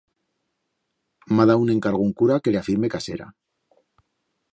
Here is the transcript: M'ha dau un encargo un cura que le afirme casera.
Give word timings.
M'ha 1.33 1.45
dau 1.51 1.65
un 1.65 1.69
encargo 1.73 2.05
un 2.07 2.09
cura 2.21 2.39
que 2.47 2.55
le 2.57 2.59
afirme 2.63 2.91
casera. 2.95 3.29